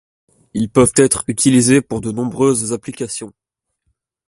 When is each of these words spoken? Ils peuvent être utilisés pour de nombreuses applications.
Ils 0.55 0.71
peuvent 0.71 0.95
être 0.95 1.23
utilisés 1.27 1.83
pour 1.83 2.01
de 2.01 2.11
nombreuses 2.11 2.73
applications. 2.73 3.33